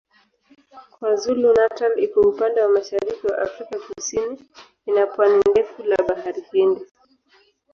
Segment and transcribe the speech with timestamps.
[0.93, 4.35] KwaZulu-Natal iko upande wa mashariki wa Afrika Kusini
[4.89, 6.83] ina pwani ndefu la Bahari Hindi.